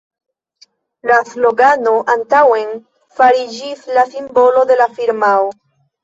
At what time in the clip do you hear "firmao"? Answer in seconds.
4.97-5.45